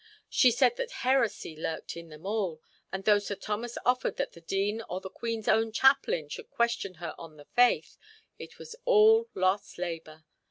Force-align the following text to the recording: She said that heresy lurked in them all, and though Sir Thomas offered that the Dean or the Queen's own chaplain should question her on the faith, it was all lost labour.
She 0.29 0.49
said 0.49 0.77
that 0.77 0.89
heresy 1.05 1.55
lurked 1.55 1.95
in 1.95 2.09
them 2.09 2.25
all, 2.25 2.59
and 2.91 3.03
though 3.05 3.19
Sir 3.19 3.35
Thomas 3.35 3.77
offered 3.85 4.17
that 4.17 4.31
the 4.31 4.41
Dean 4.41 4.81
or 4.89 4.99
the 4.99 5.11
Queen's 5.11 5.47
own 5.47 5.71
chaplain 5.71 6.27
should 6.27 6.49
question 6.49 6.95
her 6.95 7.13
on 7.19 7.37
the 7.37 7.45
faith, 7.45 7.99
it 8.39 8.57
was 8.57 8.75
all 8.85 9.29
lost 9.35 9.77
labour. 9.77 10.25